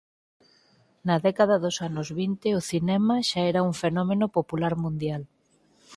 Na 1.07 1.15
década 1.27 1.55
dos 1.63 1.77
anos 1.89 2.07
vinte 2.19 2.47
o 2.59 2.61
cinema 2.71 3.15
xa 3.29 3.41
era 3.51 3.61
un 3.69 3.73
fenómeno 3.83 4.25
popular 4.37 4.73
mundial. 4.83 5.21